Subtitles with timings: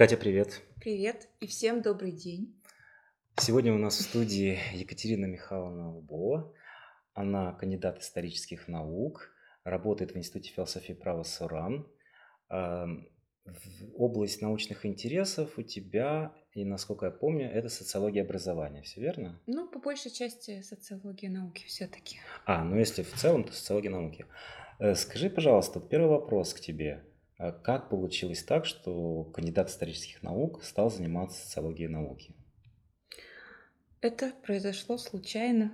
[0.00, 0.62] Катя, привет.
[0.80, 2.58] Привет и всем добрый день.
[3.38, 6.54] Сегодня у нас в студии Екатерина Михайловна Лубова.
[7.12, 9.30] Она кандидат исторических наук,
[9.62, 11.86] работает в Институте философии и права СУРАН.
[13.94, 19.38] Область научных интересов у тебя, и насколько я помню, это социология образования, все верно?
[19.46, 22.20] Ну, по большей части социология науки все-таки.
[22.46, 24.24] А, ну если в целом, то социология науки.
[24.78, 27.04] Э, скажи, пожалуйста, первый вопрос к тебе.
[27.42, 32.34] А как получилось так, что кандидат исторических наук стал заниматься социологией науки?
[34.02, 35.72] Это произошло случайно.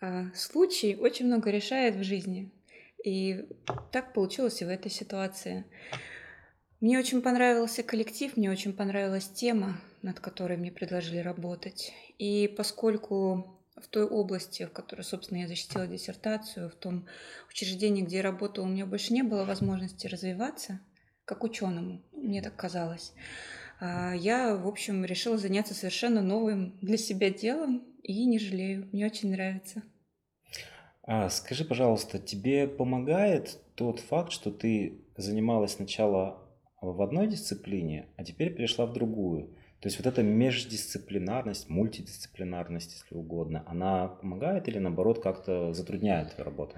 [0.00, 2.50] А, случай очень много решает в жизни.
[3.04, 3.50] И
[3.92, 5.66] так получилось и в этой ситуации.
[6.80, 11.92] Мне очень понравился коллектив, мне очень понравилась тема, над которой мне предложили работать.
[12.16, 17.06] И поскольку в той области, в которой, собственно, я защитила диссертацию, в том
[17.48, 20.80] учреждении, где я работала, у меня больше не было возможности развиваться
[21.30, 23.12] как ученому, мне так казалось.
[23.80, 28.88] А, я, в общем, решила заняться совершенно новым для себя делом и не жалею.
[28.92, 29.82] Мне очень нравится.
[31.02, 36.42] А, скажи, пожалуйста, тебе помогает тот факт, что ты занималась сначала
[36.80, 39.54] в одной дисциплине, а теперь перешла в другую?
[39.80, 46.44] То есть вот эта междисциплинарность, мультидисциплинарность, если угодно, она помогает или наоборот как-то затрудняет твою
[46.50, 46.76] работу?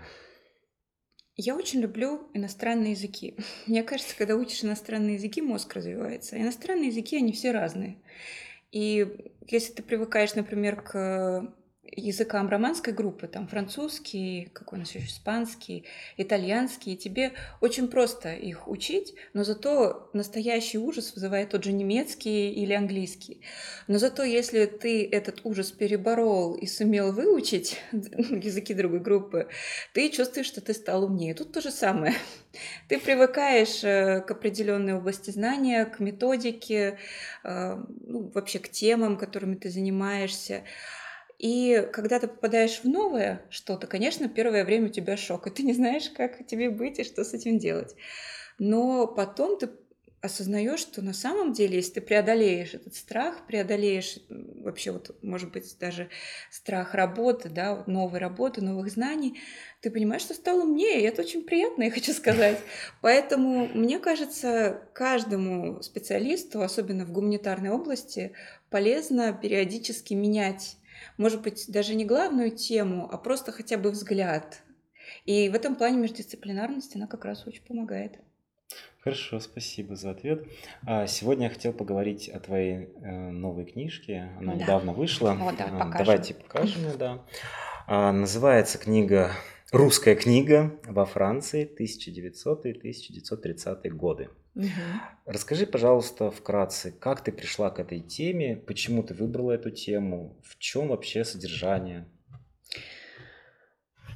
[1.35, 3.37] Я очень люблю иностранные языки.
[3.67, 6.41] Мне кажется, когда учишь иностранные языки, мозг развивается.
[6.41, 7.97] Иностранные языки, они все разные.
[8.71, 11.53] И если ты привыкаешь, например, к
[11.85, 15.85] языкам романской группы, там французский, какой у нас еще испанский,
[16.17, 22.53] итальянский, и тебе очень просто их учить, но зато настоящий ужас вызывает тот же немецкий
[22.53, 23.43] или английский.
[23.89, 29.49] Но зато если ты этот ужас переборол и сумел выучить языки другой группы,
[29.93, 31.35] ты чувствуешь, что ты стал умнее.
[31.35, 32.15] Тут то же самое.
[32.89, 36.99] Ты привыкаешь э, к определенной области знания, к методике,
[37.45, 40.63] э, ну, вообще к темам, которыми ты занимаешься.
[41.43, 45.65] И когда ты попадаешь в новое что-то, конечно, первое время у тебя шок, и ты
[45.65, 47.97] не знаешь, как тебе быть и что с этим делать.
[48.61, 49.69] Но потом ты
[50.21, 55.77] осознаешь, что на самом деле, если ты преодолеешь этот страх, преодолеешь вообще вот, может быть,
[55.81, 56.11] даже
[56.49, 59.41] страх работы, да, новой работы, новых знаний,
[59.81, 62.61] ты понимаешь, что стал умнее, и это очень приятно, я хочу сказать.
[63.01, 68.31] Поэтому, мне кажется, каждому специалисту, особенно в гуманитарной области,
[68.71, 70.77] полезно периодически менять
[71.17, 74.63] может быть, даже не главную тему, а просто хотя бы взгляд.
[75.25, 78.19] И в этом плане междисциплинарность, она как раз очень помогает.
[79.01, 80.47] Хорошо, спасибо за ответ.
[80.87, 84.31] А сегодня я хотел поговорить о твоей э, новой книжке.
[84.39, 84.61] Она да.
[84.61, 85.33] недавно вышла.
[85.33, 85.99] Вот, давай покажем.
[85.99, 87.19] Давайте покажем, да.
[87.89, 89.33] А, называется книга
[89.73, 94.29] «Русская книга во Франции 1900-1930 годы».
[94.55, 94.67] Угу.
[95.25, 100.59] Расскажи, пожалуйста, вкратце, как ты пришла к этой теме, почему ты выбрала эту тему, в
[100.59, 102.07] чем вообще содержание?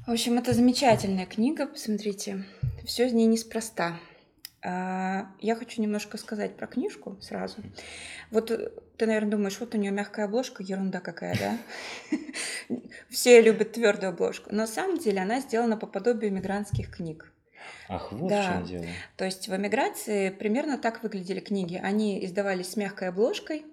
[0.06, 2.44] В общем, это замечательная книга, посмотрите,
[2.84, 3.98] все из ней неспроста.
[4.62, 7.58] А, я хочу немножко сказать про книжку сразу.
[8.30, 11.58] Вот э, ты, наверное, думаешь, вот у нее мягкая обложка, ерунда какая, да?
[13.10, 14.50] Все любят твердую обложку.
[14.50, 17.32] Но на самом деле она сделана по подобию мигрантских книг.
[17.88, 18.42] Ах, вот да.
[18.42, 18.86] в чем дело.
[19.16, 21.80] То есть в эмиграции примерно так выглядели книги.
[21.82, 23.64] Они издавались с мягкой обложкой.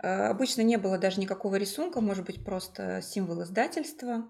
[0.00, 4.26] Э, обычно не было даже никакого рисунка, может быть, просто символ издательства.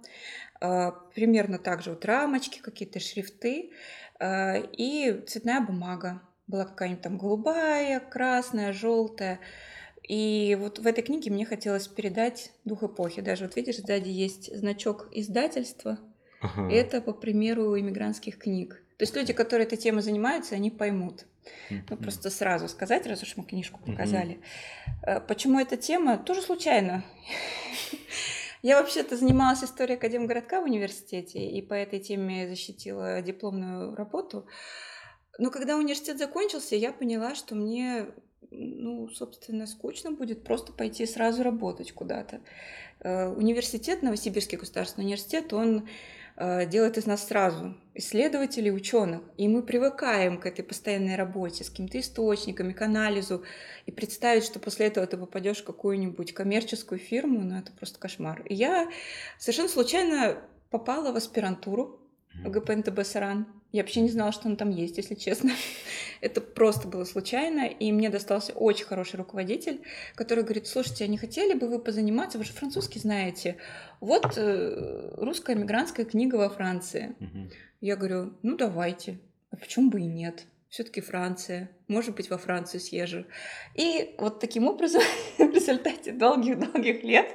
[0.62, 3.72] Э, примерно так же вот рамочки, какие-то шрифты
[4.20, 6.22] э, и цветная бумага.
[6.46, 9.40] Была какая-нибудь там голубая, красная, желтая.
[10.06, 13.20] И вот в этой книге мне хотелось передать дух эпохи.
[13.22, 15.98] Даже вот видишь, сзади есть значок издательства.
[16.40, 16.70] Ага.
[16.72, 18.82] Это по примеру иммигрантских книг.
[18.98, 21.26] То есть люди, которые этой темой занимаются, они поймут.
[21.70, 24.38] Ну, просто сразу сказать, раз уж мы книжку показали.
[25.02, 26.18] Э, почему эта тема?
[26.18, 27.02] Тоже случайно.
[28.62, 34.46] Я вообще-то занималась историей Академгородка в университете, и по этой теме защитила дипломную работу.
[35.38, 38.06] Но когда университет закончился, я поняла, что мне,
[38.50, 42.40] ну, собственно, скучно будет просто пойти сразу работать куда-то.
[43.00, 45.88] Э, университет, Новосибирский государственный университет, он
[46.66, 49.20] делает из нас сразу исследователей, ученых.
[49.36, 53.44] И мы привыкаем к этой постоянной работе с какими-то источниками, к анализу.
[53.86, 58.42] И представить, что после этого ты попадешь в какую-нибудь коммерческую фирму, ну это просто кошмар.
[58.46, 58.90] И я
[59.38, 60.38] совершенно случайно
[60.70, 62.00] попала в аспирантуру
[62.44, 63.46] в ГПНТБ «Саран».
[63.72, 65.52] Я вообще не знала, что он там есть, если честно.
[66.20, 69.80] Это просто было случайно, и мне достался очень хороший руководитель,
[70.14, 73.56] который говорит, слушайте, а не хотели бы вы позаниматься, вы же французский знаете,
[74.00, 77.16] вот э, русская мигрантская книга во Франции.
[77.18, 77.50] Угу.
[77.80, 79.18] Я говорю, ну давайте,
[79.50, 80.44] а почему бы и нет?
[80.72, 83.26] все-таки Франция, может быть, во Францию съезжу.
[83.74, 85.02] И вот таким образом
[85.38, 87.26] в результате долгих-долгих лет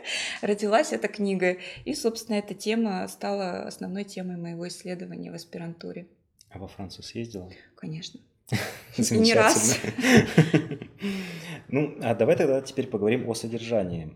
[0.41, 1.57] родилась эта книга.
[1.85, 6.07] И, собственно, эта тема стала основной темой моего исследования в аспирантуре.
[6.49, 7.49] А во Францию съездила?
[7.75, 8.19] Конечно.
[8.97, 9.79] Не раз.
[11.69, 14.15] Ну, а давай тогда теперь поговорим о содержании.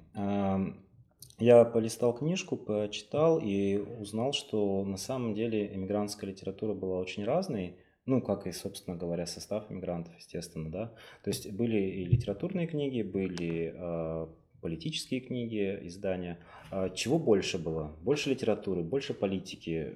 [1.38, 7.76] Я полистал книжку, почитал и узнал, что на самом деле эмигрантская литература была очень разной.
[8.06, 10.94] Ну, как и, собственно говоря, состав иммигрантов, естественно, да.
[11.24, 14.28] То есть были и литературные книги, были э,
[14.62, 16.40] политические книги, издания.
[16.72, 17.96] А чего больше было?
[18.02, 19.96] Больше литературы, больше политики?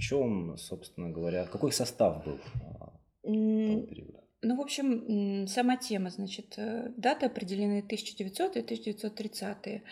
[0.00, 2.38] Чем, собственно говоря, какой состав был
[3.22, 4.20] того периода?
[4.42, 9.82] Ну, в общем, сама тема, значит, э, даты определены 1900 и 1930-е.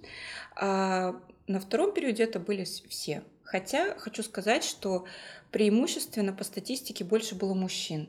[0.57, 3.23] А на втором периоде это были все.
[3.43, 5.05] Хотя хочу сказать, что
[5.53, 8.09] преимущественно по статистике больше было мужчин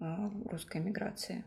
[0.00, 1.44] в русской миграции.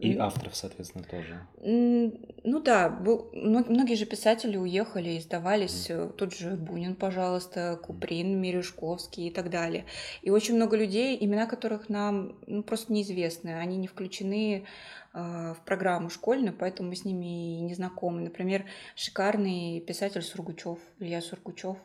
[0.00, 1.46] И авторов, соответственно, тоже.
[1.62, 6.14] Ну да, был, многие же писатели уехали, издавались, mm.
[6.14, 9.84] тот же Бунин, пожалуйста, Куприн, Мережковский и так далее.
[10.22, 14.64] И очень много людей, имена которых нам ну, просто неизвестны, они не включены
[15.12, 18.22] э, в программу школьную, поэтому мы с ними и не знакомы.
[18.22, 18.64] Например,
[18.96, 21.76] шикарный писатель Сургучев, Илья Сургучев,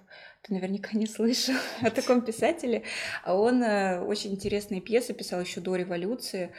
[0.42, 2.84] ты наверняка не слышал о таком писателе.
[3.24, 6.52] А он э, очень интересные пьесы писал еще до революции.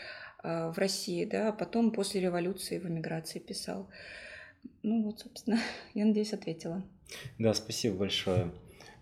[0.46, 3.88] А, в России, да, а потом после революции в эмиграции писал.
[4.84, 5.58] Ну вот, собственно,
[5.94, 6.84] я надеюсь, ответила.
[7.38, 8.52] Да, спасибо большое.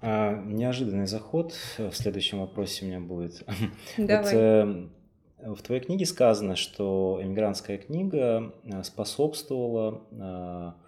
[0.00, 3.44] А, неожиданный заход в следующем вопросе у меня будет.
[3.98, 4.22] Давай.
[4.22, 10.83] Вот, э, в твоей книге сказано, что эмигрантская книга э, способствовала э,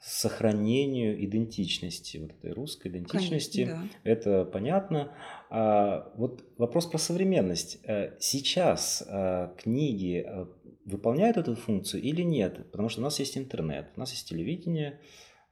[0.00, 3.66] сохранению идентичности, вот этой русской идентичности.
[3.66, 4.10] Конечно, да.
[4.10, 5.12] Это понятно.
[5.50, 7.78] А, вот вопрос про современность.
[7.84, 10.46] Э, сейчас а, книги э,
[10.86, 12.70] выполняют эту функцию или нет?
[12.70, 15.00] Потому что у нас есть интернет, у нас есть телевидение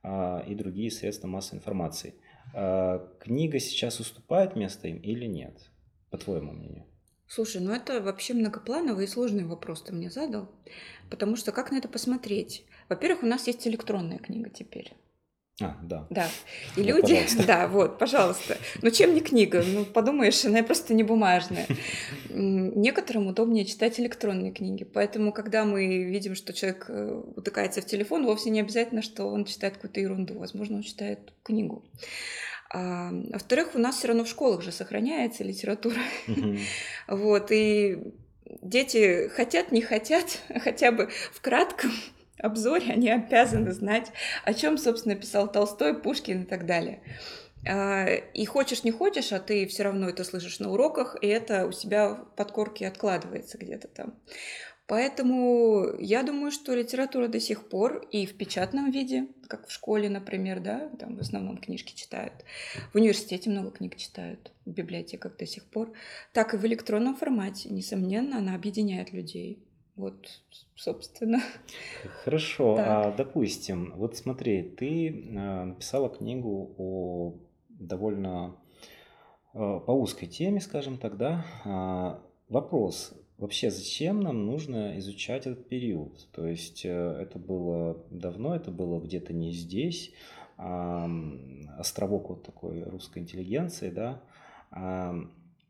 [0.03, 2.15] а, и другие средства массовой информации.
[3.21, 5.71] Книга сейчас уступает место им или нет,
[6.11, 6.78] по твоему мнению?
[7.29, 10.49] Слушай, ну это вообще многоплановый и сложный вопрос ты мне задал,
[11.11, 12.65] потому что как на это посмотреть?
[12.89, 14.95] Во-первых, у нас есть электронная книга теперь.
[15.61, 16.07] А, да.
[16.09, 16.29] Да.
[16.77, 17.43] И вот, люди, пожалуйста.
[17.47, 18.57] да, вот, пожалуйста.
[18.81, 19.63] Ну, чем не книга?
[19.67, 21.67] Ну, подумаешь, она просто не бумажная.
[22.31, 24.85] Некоторым удобнее читать электронные книги.
[24.85, 29.45] Поэтому, когда мы видим, что человек э, утыкается в телефон, вовсе не обязательно, что он
[29.45, 30.39] читает какую-то ерунду.
[30.39, 31.85] Возможно, он читает книгу.
[32.71, 36.01] А, во-вторых, у нас все равно в школах же сохраняется литература.
[37.07, 37.99] Вот, и
[38.63, 41.91] дети хотят, не хотят, хотя бы в кратком
[42.39, 44.13] обзоре они обязаны знать,
[44.45, 47.01] о чем, собственно, писал Толстой, Пушкин и так далее.
[47.67, 51.67] А, и хочешь не хочешь, а ты все равно это слышишь на уроках, и это
[51.67, 54.15] у себя в подкорке откладывается где-то там.
[54.89, 60.09] Поэтому я думаю, что литература до сих пор и в печатном виде, как в школе,
[60.09, 62.33] например, да, там в основном книжки читают,
[62.93, 65.93] в университете много книг читают, в библиотеках до сих пор,
[66.33, 69.63] так и в электронном формате, несомненно, она объединяет людей.
[69.95, 70.27] Вот,
[70.75, 71.43] собственно.
[72.25, 72.87] Хорошо, так.
[72.89, 77.35] а допустим, вот смотри, ты а, написала книгу о
[77.69, 78.57] довольно
[79.53, 81.45] а, по узкой теме, скажем так, да?
[81.67, 86.29] А, вопрос, Вообще, зачем нам нужно изучать этот период?
[86.33, 90.13] То есть э, это было давно, это было где-то не здесь,
[90.57, 91.09] а,
[91.79, 94.21] островок вот такой русской интеллигенции, да.
[94.73, 95.15] А,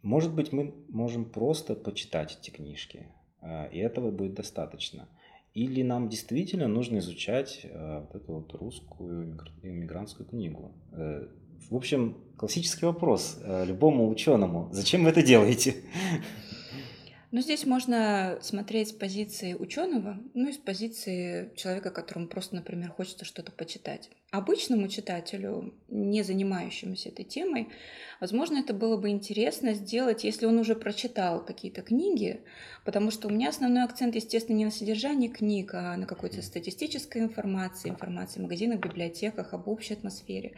[0.00, 3.06] может быть, мы можем просто почитать эти книжки,
[3.42, 5.06] а, и этого будет достаточно.
[5.52, 10.72] Или нам действительно нужно изучать э, вот эту вот русскую иммигрантскую книгу?
[10.92, 11.26] Э,
[11.68, 14.68] в общем, классический вопрос любому ученому.
[14.72, 15.76] Зачем вы это делаете?
[17.30, 22.90] Ну, здесь можно смотреть с позиции ученого, ну и с позиции человека, которому просто, например,
[22.90, 24.10] хочется что-то почитать.
[24.30, 27.70] Обычному читателю, не занимающемуся этой темой,
[28.20, 32.42] возможно, это было бы интересно сделать, если он уже прочитал какие-то книги,
[32.84, 37.22] потому что у меня основной акцент, естественно, не на содержании книг, а на какой-то статистической
[37.22, 40.52] информации, информации в магазинах, библиотеках, об общей атмосфере.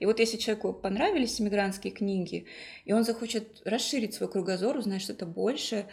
[0.00, 2.46] И вот если человеку понравились иммигрантские книги,
[2.86, 5.86] и он захочет расширить свой кругозор, узнать что-то больше,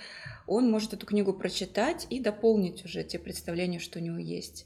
[0.48, 4.66] он может эту книгу прочитать и дополнить уже те представления, что у него есть.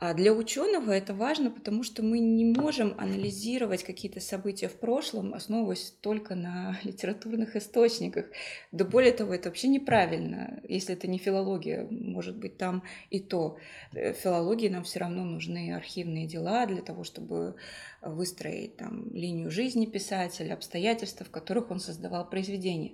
[0.00, 5.34] А для ученого это важно, потому что мы не можем анализировать какие-то события в прошлом,
[5.34, 8.26] основываясь только на литературных источниках.
[8.70, 13.58] Да более того, это вообще неправильно, если это не филология, может быть, там и то.
[13.92, 17.56] Э, в филологии нам все равно нужны архивные дела для того, чтобы
[18.00, 22.92] выстроить там линию жизни писателя, обстоятельства, в которых он создавал произведение.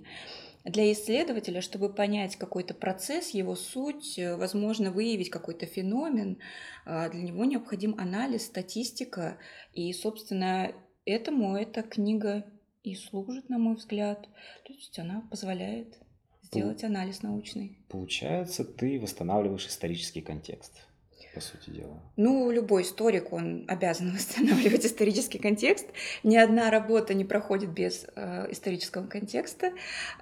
[0.65, 6.39] Для исследователя, чтобы понять какой-то процесс, его суть, э, возможно, выявить какой-то феномен,
[6.85, 9.37] а, для него необходим анализ, статистика.
[9.73, 10.71] И, собственно,
[11.05, 12.45] этому эта книга
[12.83, 14.27] и служит, на мой взгляд.
[14.65, 15.99] То есть она позволяет
[16.41, 17.77] сделать анализ научный.
[17.87, 20.87] Получается, ты восстанавливаешь исторический контекст
[21.35, 22.01] по сути дела.
[22.15, 25.85] Ну, любой историк, он обязан восстанавливать исторический контекст.
[26.23, 29.73] Ни одна работа не проходит без э, исторического контекста,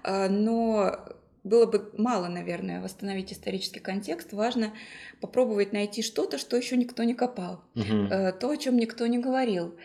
[0.03, 0.97] э, но
[1.43, 4.31] было бы мало, наверное, восстановить исторический контекст.
[4.31, 4.73] Важно
[5.19, 8.07] попробовать найти что-то, что еще никто не копал, угу.
[8.39, 9.75] то, о чем никто не говорил.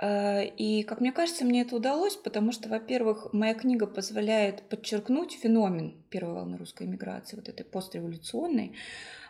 [0.00, 5.32] Э, и, как мне кажется, мне это удалось, потому что, во-первых, моя книга позволяет подчеркнуть
[5.32, 8.74] феномен первой волны русской эмиграции, вот этой постреволюционной,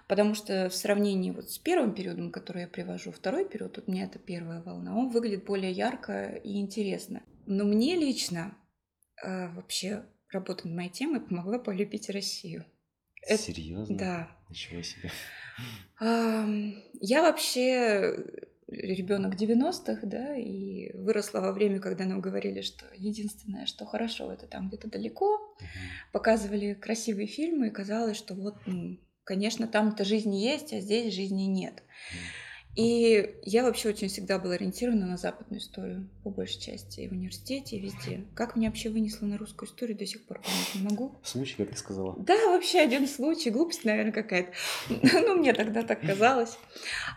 [0.07, 3.91] Потому что в сравнении вот с первым периодом, который я привожу, второй период, вот у
[3.93, 7.23] меня это первая волна, он выглядит более ярко и интересно.
[7.47, 8.57] Но мне лично
[9.25, 12.65] э, вообще работа над моей темой помогла полюбить Россию.
[13.27, 13.97] Серьезно?
[13.97, 14.37] Да.
[14.49, 15.11] Ничего себе.
[15.99, 18.17] Я вообще
[18.69, 24.47] ребенок 90-х, да, и выросла во время, когда нам говорили, что единственное, что хорошо, это
[24.47, 25.35] там где-то далеко.
[25.37, 25.67] Угу.
[26.13, 31.43] Показывали красивые фильмы, и казалось, что вот ну, Конечно, там-то жизни есть, а здесь жизни
[31.43, 31.83] нет.
[32.77, 37.13] И я вообще очень всегда была ориентирована на западную историю, по большей части, и в
[37.13, 38.25] университете, и везде.
[38.37, 41.17] Как меня вообще вынесло на русскую историю, до сих пор понять не могу.
[41.25, 42.15] Случай, как ты сказала?
[42.19, 44.53] Да, вообще один случай, глупость, наверное, какая-то.
[45.27, 46.57] Ну, мне тогда так казалось.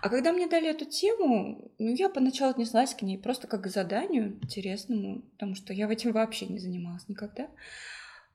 [0.01, 3.68] А когда мне дали эту тему, ну, я поначалу отнеслась к ней просто как к
[3.68, 7.50] заданию интересному, потому что я в этим вообще не занималась никогда.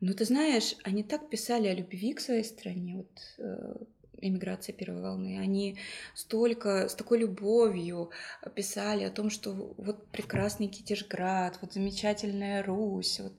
[0.04, 3.75] Но ты знаешь, они так писали о любви к своей стране, вот э,
[4.20, 5.78] эмиграция первой волны, они
[6.14, 8.11] столько, с такой любовью
[8.54, 13.32] писали о том, что вот прекрасный Китежград, вот замечательная Русь, вот,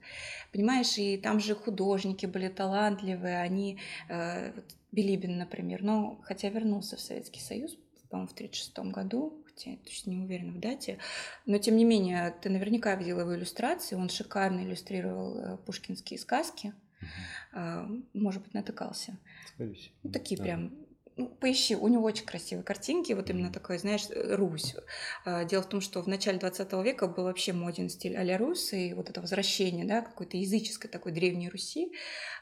[0.51, 3.77] понимаешь, и там же художники были талантливые, они,
[4.09, 7.77] э, вот Билибин, например, ну, хотя вернулся в Советский Союз,
[8.09, 10.99] по-моему, в 1936 году, хотя я точно не уверена в дате,
[11.45, 16.73] но тем не менее, ты наверняка видела его иллюстрации, он шикарно иллюстрировал э, пушкинские сказки,
[17.01, 18.03] угу.
[18.13, 19.17] может быть, натыкался.
[19.47, 20.43] Скорее Ну, такие да.
[20.43, 20.73] прям
[21.17, 24.75] ну, поищи, у него очень красивые картинки, вот именно такой, знаешь, Русь.
[25.23, 28.73] А, дело в том, что в начале 20 века был вообще моден стиль а-ля Рус,
[28.73, 31.93] и вот это возвращение, да, какой-то языческой такой древней Руси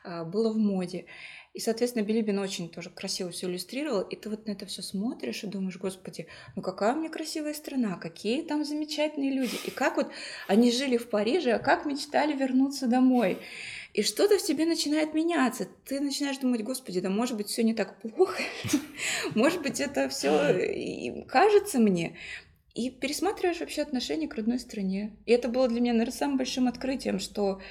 [0.03, 1.05] а, было в моде.
[1.53, 5.43] И, соответственно, Билибин очень тоже красиво все иллюстрировал, и ты вот на это все смотришь
[5.43, 9.97] и думаешь, господи, ну какая у меня красивая страна, какие там замечательные люди, и как
[9.97, 10.07] вот
[10.47, 13.37] они жили в Париже, а как мечтали вернуться домой.
[13.93, 15.67] И что-то в тебе начинает меняться.
[15.85, 18.41] Ты начинаешь думать, господи, да может быть все не так плохо,
[19.35, 22.17] может быть это все кажется мне.
[22.73, 25.15] И пересматриваешь вообще отношение к родной стране.
[25.27, 27.61] И это было для меня, наверное, самым большим открытием, что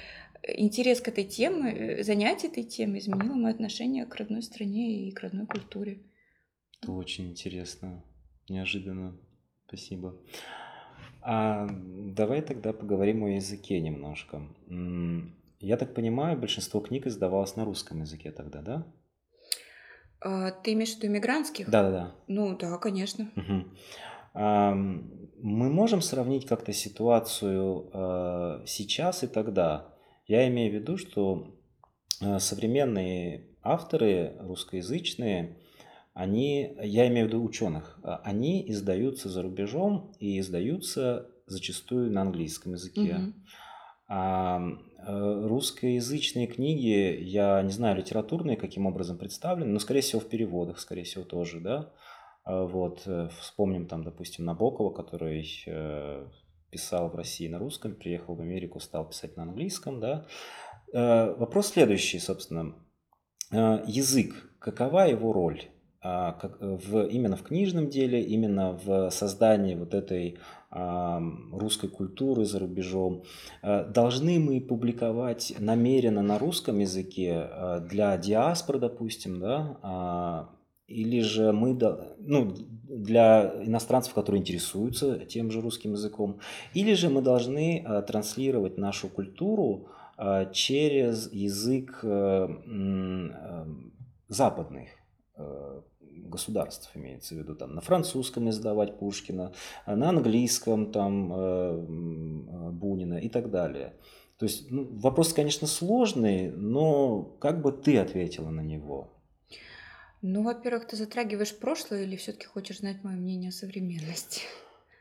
[0.47, 5.21] интерес к этой теме, занятие этой темой изменило мое отношение к родной стране и к
[5.21, 6.03] родной культуре.
[6.81, 8.03] Это очень интересно,
[8.49, 9.17] неожиданно.
[9.67, 10.15] Спасибо.
[11.21, 14.41] А давай тогда поговорим о языке немножко.
[15.59, 18.85] Я так понимаю, большинство книг издавалось на русском языке тогда, да?
[20.19, 21.69] А, ты имеешь в виду иммигрантских?
[21.69, 22.15] Да-да-да.
[22.27, 23.31] Ну да, конечно.
[23.35, 23.63] Угу.
[24.33, 29.92] А, мы можем сравнить как-то ситуацию а, сейчас и тогда.
[30.25, 31.55] Я имею в виду, что
[32.21, 35.57] а, современные авторы русскоязычные,
[36.13, 42.21] они, я имею в виду ученых, а, они издаются за рубежом и издаются зачастую на
[42.21, 43.15] английском языке.
[43.15, 43.33] Угу.
[44.09, 44.61] А
[45.05, 51.03] русскоязычные книги, я не знаю, литературные каким образом представлены, но, скорее всего, в переводах, скорее
[51.03, 51.91] всего, тоже, да.
[52.45, 56.27] Вот, э, вспомним там, допустим, Набокова, который э,
[56.73, 60.25] писал в России на русском, приехал в Америку, стал писать на английском, да.
[60.91, 62.75] Э, вопрос следующий, собственно.
[63.51, 64.33] Язык.
[64.59, 65.61] Какова его роль?
[66.05, 70.37] А, в, именно в книжном деле, именно в создании вот этой
[71.51, 73.23] русской культуры за рубежом.
[73.61, 80.49] А, должны мы публиковать намеренно на русском языке а, для диаспор, допустим, да,
[80.93, 81.77] или же мы,
[82.19, 82.53] ну,
[82.87, 86.39] для иностранцев, которые интересуются тем же русским языком,
[86.73, 89.87] или же мы должны транслировать нашу культуру
[90.51, 93.65] через язык э, э,
[94.27, 94.89] западных
[95.35, 99.53] э, государств, имеется в виду, там, на французском издавать Пушкина,
[99.87, 101.29] на английском там
[102.77, 103.93] Бунина и так далее.
[104.37, 109.12] То есть ну, вопрос, конечно, сложный, но как бы ты ответила на него?
[110.25, 114.43] Ну, во-первых, ты затрагиваешь прошлое или все-таки хочешь знать мое мнение о современности?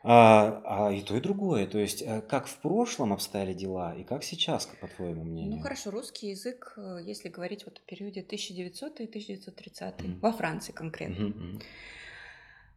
[0.03, 1.69] А, а и то, и другое.
[1.69, 5.59] То есть, э, как в прошлом обстояли дела, и как сейчас, по твоему мнению?
[5.59, 10.19] Ну хорошо, русский язык, э, если говорить вот о периоде 1900 и 1930 mm-hmm.
[10.19, 11.27] во Франции конкретно.
[11.27, 11.63] Mm-hmm.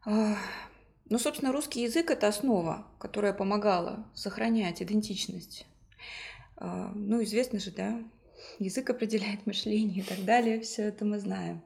[0.05, 0.37] А,
[1.09, 5.65] ну, собственно, русский язык это основа, которая помогала сохранять идентичность.
[6.57, 7.99] А, ну, известно же, да,
[8.59, 11.63] язык определяет мышление и так далее, все это мы знаем.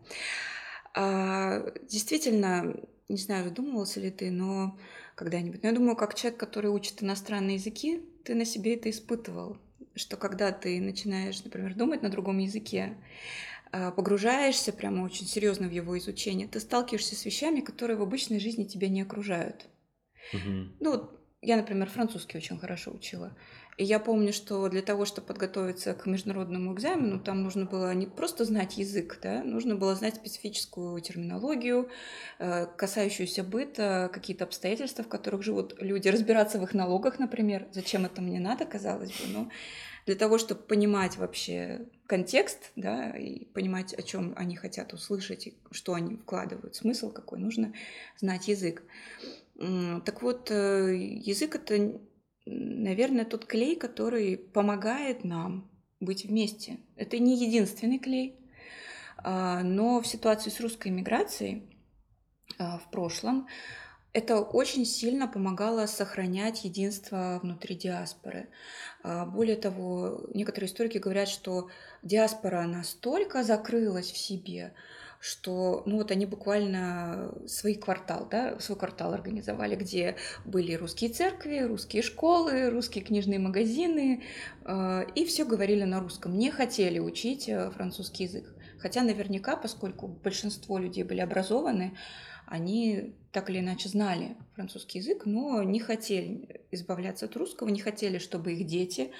[0.96, 2.76] А, действительно,
[3.08, 4.78] не знаю, задумывался ли ты, но
[5.16, 5.64] когда-нибудь.
[5.64, 9.58] Но я думаю, как человек, который учит иностранные языки, ты на себе это испытывал,
[9.96, 12.96] что когда ты начинаешь, например, думать на другом языке,
[13.72, 18.40] а, погружаешься прямо очень серьезно в его изучение, ты сталкиваешься с вещами, которые в обычной
[18.40, 19.68] жизни тебя не окружают.
[20.34, 20.68] Угу.
[20.80, 21.10] Ну,
[21.42, 23.32] я, например, французский очень хорошо учила.
[23.78, 28.08] И я помню, что для того, чтобы подготовиться к международному экзамену, там нужно было не
[28.08, 31.90] просто знать язык, да, нужно было знать специфическую терминологию,
[32.40, 37.70] э, касающуюся быта, какие-то обстоятельства, в которых живут люди, разбираться в их налогах, например.
[37.72, 39.50] Зачем это мне надо, казалось бы, но
[40.06, 45.58] для того, чтобы понимать вообще контекст, да, и понимать, о чем они хотят услышать, и
[45.72, 47.74] что они вкладывают, смысл какой, нужно
[48.18, 48.84] знать язык.
[50.06, 52.00] Так вот, э, язык это
[52.50, 55.70] наверное, тот клей, который помогает нам
[56.00, 56.80] быть вместе.
[56.96, 58.40] Это не единственный клей,
[59.18, 61.78] а, но в ситуации с русской миграцией
[62.58, 63.48] а, в прошлом
[64.12, 68.50] это очень сильно помогало сохранять единство внутри диаспоры.
[69.04, 71.70] А, более того, некоторые историки говорят, что
[72.02, 74.74] диаспора настолько закрылась в себе,
[75.20, 81.60] что ну вот они буквально свой квартал, да, свой квартал организовали, где были русские церкви,
[81.60, 84.24] русские школы, русские книжные магазины,
[84.64, 88.56] э, и все говорили на русском, не хотели учить э, французский язык.
[88.80, 91.98] Хотя наверняка, поскольку большинство людей были образованы,
[92.48, 98.18] они так или иначе знали французский язык, но не хотели избавляться от русского, не хотели,
[98.18, 99.12] чтобы их дети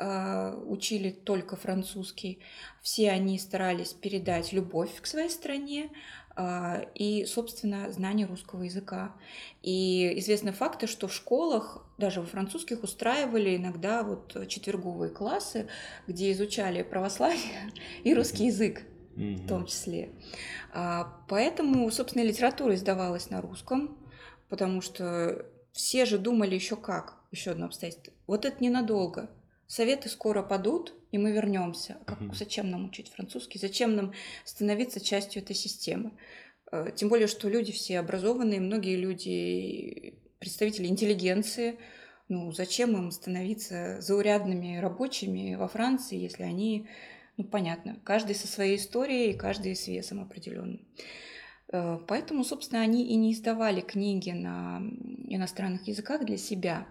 [0.00, 2.38] учили только французский.
[2.80, 5.90] Все они старались передать любовь к своей стране
[6.36, 9.14] а, и, собственно, знание русского языка.
[9.62, 15.68] И известны факты, что в школах, даже во французских, устраивали иногда вот четверговые классы,
[16.06, 17.72] где изучали православие
[18.04, 18.82] и русский язык
[19.16, 20.10] в том числе.
[20.72, 23.98] А, поэтому, собственно, литература издавалась на русском,
[24.48, 28.14] потому что все же думали еще как, еще одно обстоятельство.
[28.26, 29.28] Вот это ненадолго
[29.70, 31.98] советы скоро падут, и мы вернемся.
[32.04, 32.34] Как, угу.
[32.34, 33.60] Зачем нам учить французский?
[33.60, 34.12] Зачем нам
[34.44, 36.10] становиться частью этой системы?
[36.72, 41.78] Э, тем более, что люди все образованные, многие люди представители интеллигенции.
[42.28, 46.88] Ну, зачем им становиться заурядными рабочими во Франции, если они,
[47.36, 50.84] ну, понятно, каждый со своей историей, каждый с весом определенным.
[51.72, 54.82] Э, поэтому, собственно, они и не издавали книги на
[55.28, 56.86] иностранных языках для себя.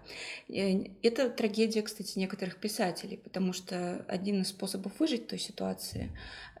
[0.48, 6.10] Э, это трагедия, кстати, некоторых писателей, потому что один из способов выжить в той ситуации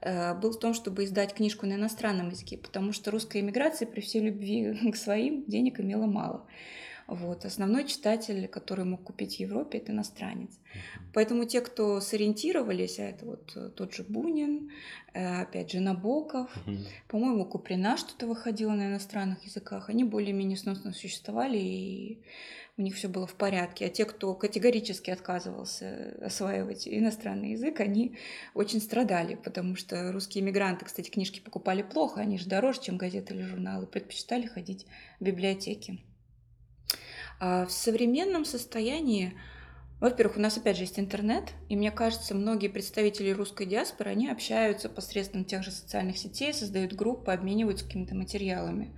[0.00, 4.00] э, был в том, чтобы издать книжку на иностранном языке, потому что русская эмиграция при
[4.00, 6.46] всей любви к своим денег имела мало.
[7.10, 7.44] Вот.
[7.44, 10.50] Основной читатель, который мог купить в Европе, это иностранец.
[11.12, 14.70] Поэтому те, кто сориентировались, а это вот э, тот же Бунин,
[15.12, 16.54] э, опять же Набоков,
[17.08, 22.22] по-моему, Куприна что-то выходило на иностранных языках, они более-менее сносно существовали, и
[22.76, 23.86] у них все было в порядке.
[23.86, 28.16] А те, кто категорически отказывался осваивать иностранный язык, они
[28.54, 33.34] очень страдали, потому что русские иммигранты, кстати, книжки покупали плохо, они же дороже, чем газеты
[33.34, 34.86] или журналы, предпочитали ходить
[35.18, 35.98] в библиотеки.
[37.40, 39.32] А в современном состоянии,
[39.98, 44.28] во-первых, у нас опять же есть интернет, и мне кажется, многие представители русской диаспоры, они
[44.28, 48.94] общаются посредством тех же социальных сетей, создают группы, обмениваются какими-то материалами.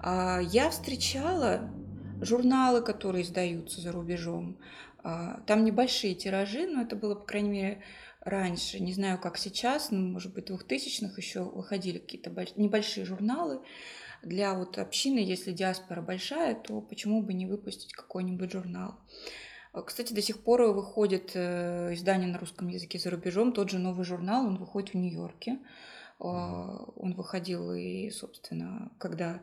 [0.00, 1.70] А я встречала
[2.20, 4.58] журналы, которые издаются за рубежом.
[5.02, 7.82] А, там небольшие тиражи, но это было, по крайней мере,
[8.20, 8.80] раньше.
[8.80, 13.60] Не знаю, как сейчас, но, может быть, в 2000-х еще выходили какие-то небольшие журналы
[14.22, 18.96] для вот общины, если диаспора большая, то почему бы не выпустить какой-нибудь журнал.
[19.72, 23.78] А, кстати, до сих пор выходит э, издание на русском языке за рубежом, тот же
[23.78, 25.58] новый журнал, он выходит в Нью-Йорке.
[26.18, 29.42] А, он выходил и, собственно, когда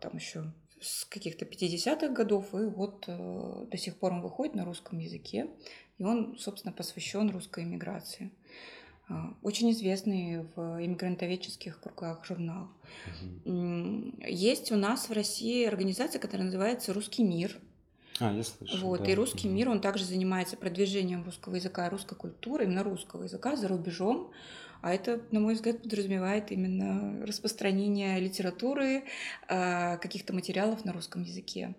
[0.00, 4.64] там еще с каких-то 50-х годов, и вот э, до сих пор он выходит на
[4.64, 5.50] русском языке,
[5.98, 8.32] и он, собственно, посвящен русской иммиграции.
[9.10, 12.68] А, очень известный в иммигрантоведческих кругах журнал.
[13.44, 14.22] Угу.
[14.26, 17.58] Есть у нас в России организация, которая называется «Русский мир».
[18.20, 18.78] А, я слышал.
[18.88, 19.10] Вот, да.
[19.10, 19.56] и «Русский угу.
[19.56, 24.30] мир», он также занимается продвижением русского языка русской культуры, именно русского языка за рубежом.
[24.80, 29.04] А это, на мой взгляд, подразумевает именно распространение литературы,
[29.48, 31.74] а, каких-то материалов на русском языке.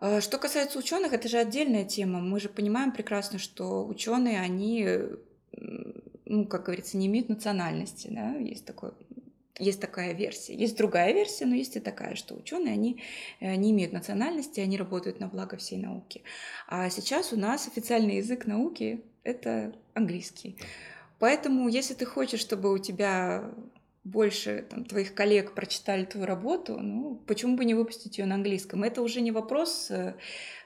[0.00, 2.20] А, что касается ученых, это же отдельная тема.
[2.20, 4.86] Мы же понимаем прекрасно, что ученые, они
[6.28, 8.92] ну, как говорится, не имеют национальности, да, есть такое
[9.58, 10.54] есть такая версия.
[10.54, 13.02] Есть другая версия, но есть и такая, что ученые, они
[13.40, 16.22] э, не имеют национальности, они работают на благо всей науки.
[16.68, 20.56] А сейчас у нас официальный язык науки— это английский.
[21.18, 23.50] Поэтому, если ты хочешь, чтобы у тебя
[24.10, 28.82] больше там, твоих коллег прочитали твою работу, ну, почему бы не выпустить ее на английском?
[28.84, 30.14] Это уже не вопрос э,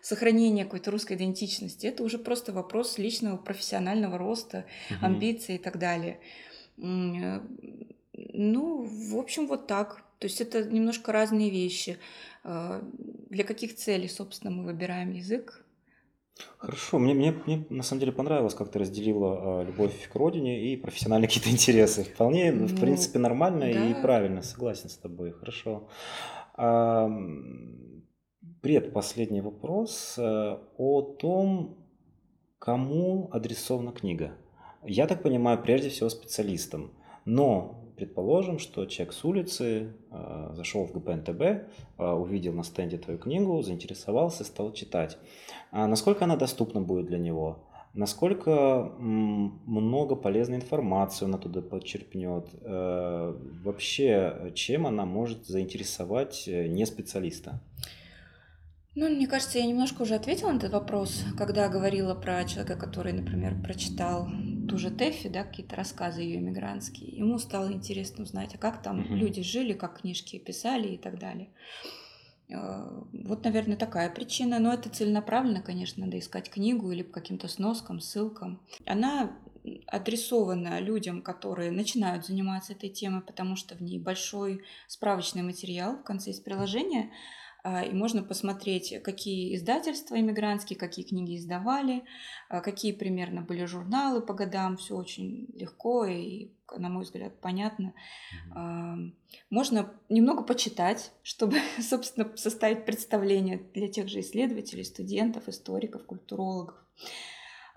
[0.01, 5.07] сохранения какой-то русской идентичности, это уже просто вопрос личного профессионального роста, угу.
[5.07, 6.21] амбиций и так далее.
[6.79, 7.41] Э,
[8.13, 10.03] ну, в общем, вот так.
[10.19, 11.99] То есть это немножко разные вещи.
[12.45, 12.83] Э,
[13.31, 15.62] для каких целей, собственно, мы выбираем язык?
[16.59, 20.73] Хорошо, мне, мне, мне на самом деле понравилось, как ты разделила а, любовь к родине
[20.73, 22.05] и профессиональные какие-то интересы.
[22.05, 23.91] Вполне, в ну, принципе, нормально да.
[23.91, 25.33] и правильно, согласен с тобой.
[25.33, 25.89] Хорошо.
[26.55, 27.11] А,
[28.61, 31.79] предпоследний вопрос а, о том,
[32.59, 34.37] кому адресована книга.
[34.85, 36.93] Я так понимаю, прежде всего специалистам.
[37.25, 41.65] Но Предположим, что человек с улицы э, зашел в ГПНТБ, э,
[41.99, 45.19] увидел на стенде твою книгу, заинтересовался, стал читать.
[45.71, 47.69] А насколько она доступна будет для него?
[47.95, 52.49] Насколько много полезной информации он оттуда подчерпнет?
[52.63, 57.61] Э, вообще, чем она может заинтересовать э, не специалиста?
[58.95, 63.13] Ну, мне кажется, я немножко уже ответила на этот вопрос, когда говорила про человека, который,
[63.13, 64.29] например, прочитал
[64.69, 67.17] ту же Тэффи, да, какие-то рассказы ее иммигрантские.
[67.17, 69.15] Ему стало интересно узнать, а как там mm-hmm.
[69.15, 71.51] люди жили, как книжки писали и так далее.
[72.49, 74.59] Э, вот, наверное, такая причина.
[74.59, 78.61] Но это целенаправленно, конечно, надо искать книгу или по каким-то сноскам, ссылкам.
[78.87, 79.37] Она
[79.87, 85.97] адресована людям, которые начинают заниматься этой темой, потому что в ней большой справочный материал.
[85.97, 87.11] В конце есть приложение,
[87.65, 92.05] и можно посмотреть, какие издательства иммигрантские, какие книги издавали,
[92.49, 94.77] а, какие примерно были журналы по годам.
[94.77, 97.95] Все очень легко и, на мой взгляд, понятно.
[99.49, 106.77] Можно немного почитать, чтобы, собственно, составить представление для тех же исследователей, студентов, историков, культурологов.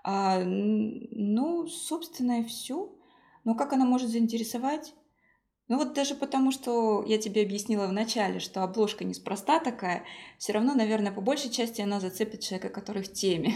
[0.03, 2.95] А, ну, собственно, и все.
[3.43, 4.93] Но как она может заинтересовать?
[5.67, 10.03] Ну вот даже потому, что я тебе объяснила в начале, что обложка неспроста такая,
[10.37, 13.53] все равно, наверное, по большей части она зацепит человека, который в теме.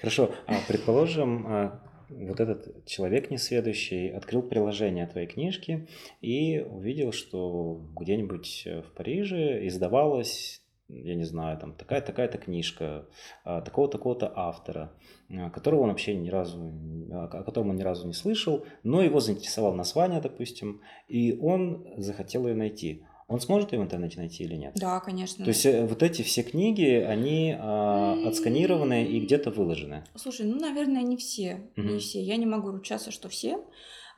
[0.00, 5.88] Хорошо, а предположим, а, вот этот человек несведущий открыл приложение твоей книжки
[6.20, 13.06] и увидел, что где-нибудь в Париже издавалась я не знаю, там такая такая-то книжка,
[13.44, 14.92] а, такого-такого-то автора,
[15.30, 16.72] а, которого он вообще ни разу,
[17.12, 22.46] о котором он ни разу не слышал, но его заинтересовал название, допустим, и он захотел
[22.46, 23.02] ее найти.
[23.28, 24.74] Он сможет ее в интернете найти или нет?
[24.76, 25.44] Да, конечно.
[25.44, 30.04] То есть э, вот эти все книги, они а, отсканированы и где-то выложены?
[30.14, 31.68] Слушай, ну, наверное, не все.
[31.76, 31.86] Угу.
[31.86, 32.22] Не все.
[32.22, 33.58] Я не могу ручаться, что все.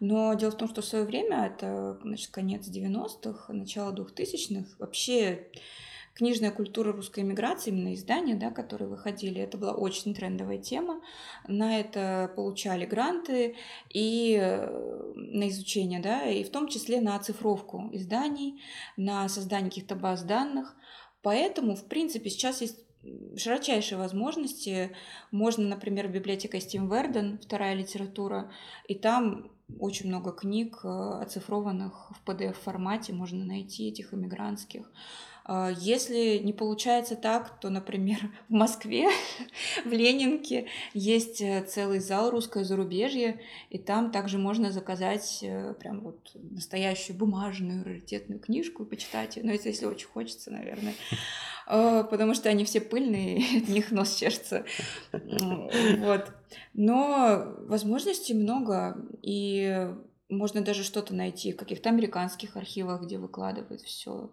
[0.00, 5.48] Но дело в том, что в свое время, это, значит, конец 90-х, начало 2000-х, вообще
[6.18, 11.00] книжная культура русской эмиграции, именно издания, да, которые выходили, это была очень трендовая тема.
[11.46, 13.54] На это получали гранты
[13.88, 18.60] и э, на изучение, да, и в том числе на оцифровку изданий,
[18.96, 20.74] на создание каких-то баз данных.
[21.22, 22.80] Поэтому, в принципе, сейчас есть
[23.36, 24.90] широчайшие возможности.
[25.30, 28.50] Можно, например, библиотека Steam Верден, вторая литература,
[28.88, 30.88] и там очень много книг, э,
[31.22, 34.90] оцифрованных в PDF-формате, можно найти этих иммигрантских.
[35.50, 39.08] А, если не получается так, то, например, в Москве,
[39.84, 46.00] в Ленинке есть э, целый зал русское зарубежье, и там также можно заказать э, прям
[46.02, 49.42] вот настоящую бумажную раритетную книжку и почитать ее.
[49.42, 50.94] Но ну, это если очень хочется, наверное.
[51.70, 54.64] А, потому что они все пыльные, от них нос чешется.
[55.12, 56.32] Вот.
[56.72, 59.90] Но возможностей много, и
[60.28, 64.30] можно даже что-то найти в каких-то американских архивах, где выкладывают все.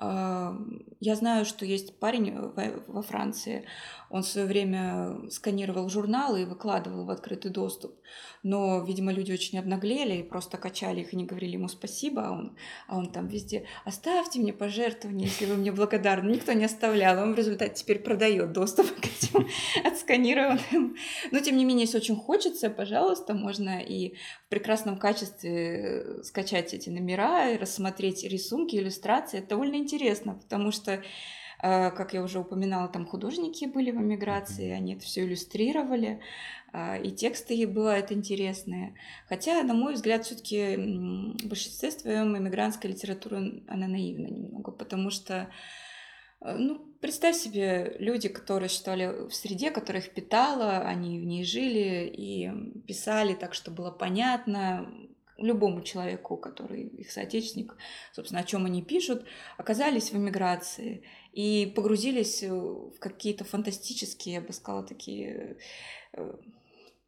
[0.00, 3.66] Я знаю, что есть парень э, во Франции,
[4.08, 7.94] он в свое время сканировал журналы и выкладывал в открытый доступ,
[8.42, 12.32] но, видимо, люди очень обнаглели и просто качали их и не говорили ему спасибо, а
[12.32, 12.56] он,
[12.88, 16.32] а он там везде «оставьте мне пожертвования, если вы мне благодарны».
[16.32, 19.46] Никто не оставлял, он в результате теперь продает доступ к этим
[19.84, 20.96] отсканированным.
[21.30, 24.14] Но, тем не менее, если очень хочется, пожалуйста, можно и
[24.46, 29.38] в прекрасном качестве э, скачать эти номера рассмотреть рисунки, иллюстрации.
[29.38, 31.02] Это довольно интересно интересно, потому что,
[31.62, 36.20] э, как я уже упоминала, там художники были в эмиграции, они это все иллюстрировали,
[36.72, 38.94] э, и тексты бывают интересные.
[39.28, 45.50] Хотя, на мой взгляд, все-таки в большинстве своем эмигрантская литература, она наивна немного, потому что
[46.40, 51.44] э, ну, представь себе, люди, которые считали в среде, которая их питала, они в ней
[51.44, 52.50] жили и
[52.86, 54.88] писали так, что было понятно,
[55.40, 57.76] любому человеку, который их соотечественник,
[58.12, 59.24] собственно, о чем они пишут,
[59.56, 65.56] оказались в эмиграции и погрузились в какие-то фантастические, я бы сказала, такие
[66.12, 66.32] э,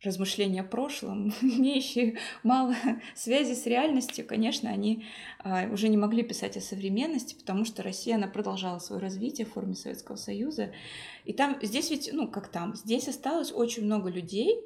[0.02, 2.74] размышления о прошлом, имеющие мало
[3.14, 5.04] связи с реальностью, конечно, они
[5.38, 9.52] а, уже не могли писать о современности, потому что Россия, она продолжала свое развитие в
[9.52, 10.72] форме Советского Союза.
[11.24, 14.60] И там, здесь ведь, ну, как там, здесь осталось очень много людей,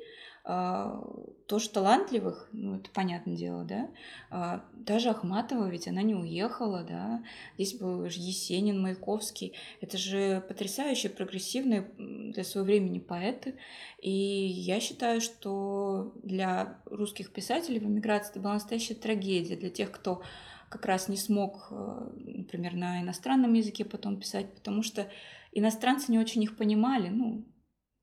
[0.47, 3.89] тоже талантливых, ну, это понятное дело, да,
[4.31, 11.11] а, даже Ахматова, ведь она не уехала, да, здесь был Есенин, Маяковский, это же потрясающие,
[11.11, 13.57] прогрессивные для своего времени поэты,
[14.01, 19.91] и я считаю, что для русских писателей в эмиграции это была настоящая трагедия, для тех,
[19.91, 20.23] кто
[20.69, 25.09] как раз не смог, а, например, на иностранном языке потом писать, потому что
[25.53, 27.45] иностранцы не очень их понимали, ну,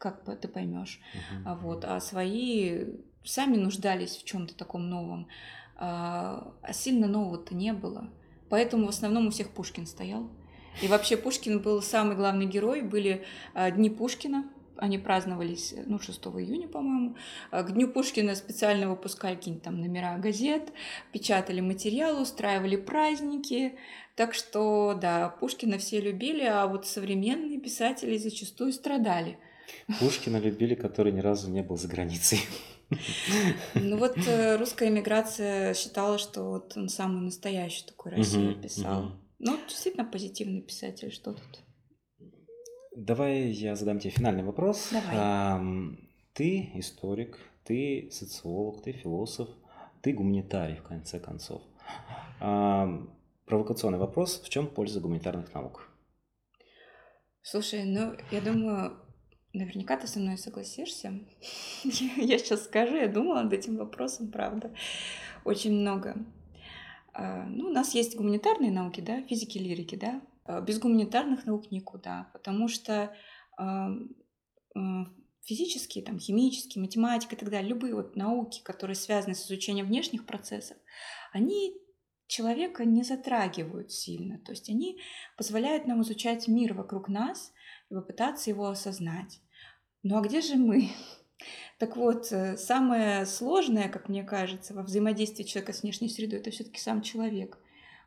[0.04, 1.00] как ты поймешь.
[1.14, 1.42] Uh-huh.
[1.46, 2.86] А, вот, а свои
[3.24, 5.28] сами нуждались в чем-то таком новом.
[5.78, 8.10] А, а сильно нового-то не было.
[8.50, 10.30] Поэтому в основном у всех Пушкин стоял.
[10.82, 12.82] И вообще Пушкин был самый главный герой.
[12.82, 14.44] Были а, Дни Пушкина,
[14.76, 17.16] они праздновались, ну, 6 июня, по-моему.
[17.52, 20.74] К Дню Пушкина специально выпускали какие-нибудь там номера газет,
[21.14, 23.76] печатали материалы, устраивали праздники.
[24.16, 29.38] Так что, да, Пушкина все любили, а вот современные писатели зачастую страдали–
[30.00, 32.40] Пушкина любили, который ни разу не был за границей.
[33.74, 39.12] Ну вот э, русская эмиграция считала, что вот он самый настоящий такой Россию писал.
[39.40, 41.64] Ну, действительно позитивный писатель, что тут?
[42.96, 44.90] Давай я задам тебе финальный вопрос.
[44.92, 45.98] Давай.
[46.34, 49.50] Ты историк, ты социолог, ты философ,
[50.02, 51.62] ты гуманитарий, в конце концов.
[52.40, 54.42] Провокационный вопрос.
[54.42, 55.90] В чем польза гуманитарных наук?
[57.42, 58.98] Слушай, ну, я думаю,
[59.54, 61.20] Наверняка ты со мной согласишься.
[61.84, 64.74] Я сейчас скажу, я думала над этим вопросом, правда,
[65.46, 66.18] очень много.
[67.14, 70.22] А, ну, у нас есть гуманитарные науки, да, физики, лирики, да.
[70.46, 73.16] А, без гуманитарных наук никуда, потому что
[75.44, 80.26] физические, там, химические, математика и так далее, любые вот науки, которые связаны с изучением внешних
[80.26, 80.78] процессов,
[81.32, 81.76] они
[82.26, 84.40] человека не затрагивают сильно.
[84.40, 85.00] То есть они
[85.38, 87.54] позволяют нам изучать мир вокруг нас
[87.92, 89.43] и попытаться его осознать.
[90.04, 90.90] Ну а где же мы?
[91.80, 96.52] Так вот, э, самое сложное, как мне кажется, во взаимодействии человека с внешней средой, это
[96.52, 97.58] все-таки сам человек.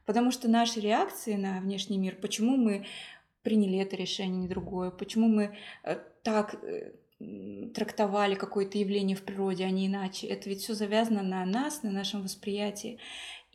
[0.06, 2.87] Потому что наши реакции на внешний мир, почему мы
[3.42, 6.92] приняли это решение, не другое, почему мы э, так э,
[7.74, 10.26] трактовали какое-то явление в природе, а не иначе.
[10.26, 12.98] Это ведь все завязано на нас, на нашем восприятии.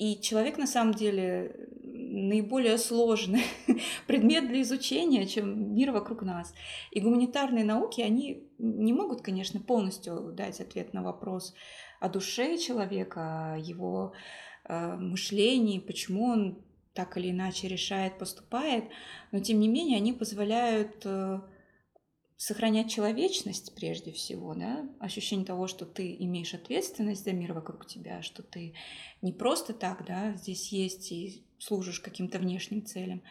[0.01, 3.43] И человек на самом деле наиболее сложный
[4.07, 6.55] предмет для изучения, чем мир вокруг нас.
[6.89, 11.53] И гуманитарные науки, они не могут, конечно, полностью дать ответ на вопрос
[11.99, 14.13] о душе человека, о его
[14.65, 16.63] э, мышлении, почему он
[16.95, 18.85] так или иначе решает, поступает,
[19.31, 21.41] но тем не менее они позволяют э,
[22.41, 28.23] сохранять человечность прежде всего, да, ощущение того, что ты имеешь ответственность за мир вокруг тебя,
[28.23, 28.73] что ты
[29.21, 33.21] не просто так, да, здесь есть и служишь каким-то внешним целям,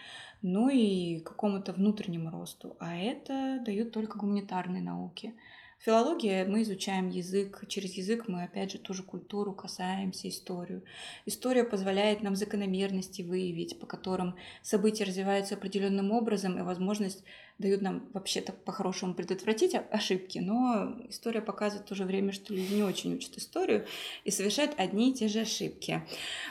[0.42, 2.77] но и какому-то внутреннему росту.
[2.79, 5.35] А это дают только гуманитарные науки.
[5.81, 10.85] Филология мы изучаем язык, через язык мы опять же тоже культуру касаемся, историю.
[11.27, 17.25] История позволяет нам закономерности выявить, по которым события развиваются определенным образом, и возможность
[17.61, 22.75] дают нам вообще-то по-хорошему предотвратить ошибки, но история показывает в то же время, что люди
[22.75, 23.87] не очень учат историю
[24.25, 26.03] и совершают одни и те же ошибки.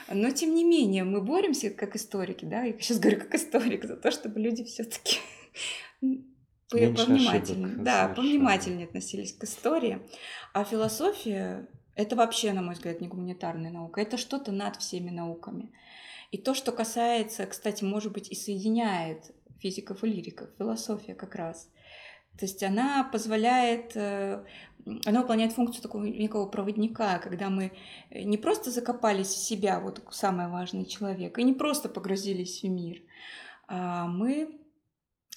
[0.08, 3.96] Но тем не менее мы боремся как историки, да, я сейчас говорю как историк, за
[3.96, 5.18] то, чтобы люди все-таки
[6.70, 10.00] повнимательнее, да, повнимательнее относились к истории.
[10.54, 15.72] А философия— это вообще, на мой взгляд, не гуманитарная наука, это что-то над всеми науками.
[16.30, 21.70] И то, что касается, кстати, может быть, и соединяет физиков и лириков, философия как раз.
[22.38, 24.44] То есть она позволяет, э,
[25.04, 27.72] она выполняет функцию такого некого проводника, когда мы
[28.10, 33.02] не просто закопались в себя, вот самый важный человек, и не просто погрузились в мир,
[33.68, 34.58] а мы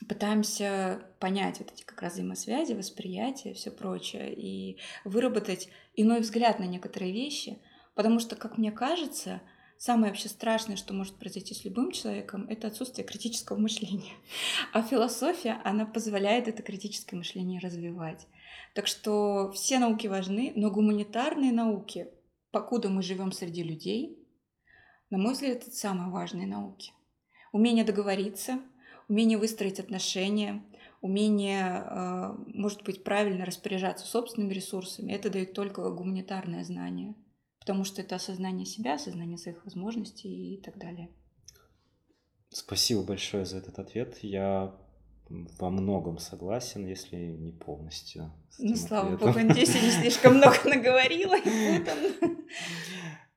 [0.08, 6.66] пытаемся понять вот эти как раз взаимосвязи, восприятие, все прочее, и выработать иной взгляд на
[6.66, 7.62] некоторые вещи,
[7.96, 9.42] потому что, как мне кажется,
[9.84, 14.14] самое вообще страшное, что может произойти с любым человеком, это отсутствие критического мышления.
[14.72, 18.26] А философия, она позволяет это критическое мышление развивать.
[18.76, 22.08] Так что все науки важны, но гуманитарные науки,
[22.52, 24.26] покуда мы живем среди людей,
[25.10, 26.94] на мой взгляд, это самые важные науки.
[27.52, 28.62] Умение договориться—
[29.10, 30.64] умение выстроить отношения,
[31.02, 37.16] умение, э, может быть, правильно распоряжаться собственными ресурсами, это дает только гуманитарное знание,
[37.64, 41.10] потому что это осознание себя, осознание своих возможностей и так далее.
[42.50, 44.18] Спасибо большое за этот ответ.
[44.22, 44.76] Я
[45.30, 48.34] во многом согласен, если не полностью.
[48.60, 51.38] Ну, слава богу, надеюсь, я не слишком много наговорила.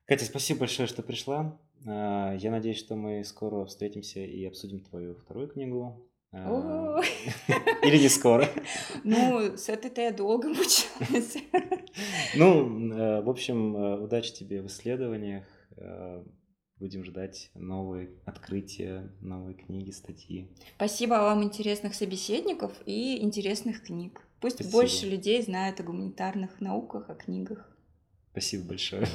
[0.03, 1.57] Катя, спасибо большое, что пришла.
[1.85, 6.05] А, я надеюсь, что мы скоро встретимся и обсудим твою вторую книгу.
[7.83, 8.49] Или не скоро.
[9.03, 11.37] Ну, с этой-то я долго мучилась.
[12.35, 15.45] Ну, э, в общем, э, удачи тебе в исследованиях.
[15.77, 16.23] Э,
[16.79, 20.49] будем ждать новые открытия, новые книги, статьи.
[20.75, 24.21] Спасибо вам интересных собеседников и интересных книг.
[24.39, 24.73] Пусть Спасибо.
[24.73, 27.75] больше людей знают о гуманитарных науках, о книгах.
[28.31, 29.07] Спасибо большое.